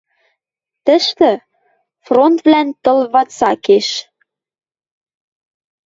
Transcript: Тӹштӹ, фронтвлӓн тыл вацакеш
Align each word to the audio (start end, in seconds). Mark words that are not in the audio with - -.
Тӹштӹ, 0.85 1.31
фронтвлӓн 2.05 2.67
тыл 2.83 2.99
вацакеш 3.13 3.87